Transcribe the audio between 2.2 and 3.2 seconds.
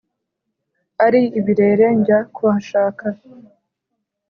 kuhashaka